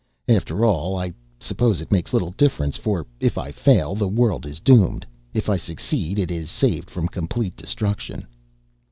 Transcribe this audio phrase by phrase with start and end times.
[0.27, 4.59] After all, I suppose it makes little difference, for if I fail the world is
[4.59, 8.25] doomed, if I succeed it is saved from complete destruction.